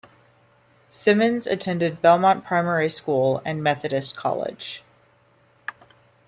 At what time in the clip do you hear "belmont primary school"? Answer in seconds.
2.01-3.39